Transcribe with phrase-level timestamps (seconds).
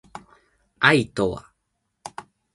[0.79, 1.51] 愛とは